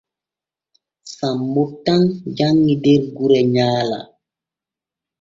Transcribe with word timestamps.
Sammo 1.15 1.63
tan 1.85 2.01
janŋi 2.37 2.73
der 2.83 3.01
gure 3.15 3.39
nyaala. 3.53 3.99